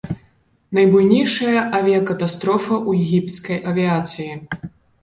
[0.77, 4.33] Найбуйнейшая авіякатастрофа ў егіпецкай авіяцыі.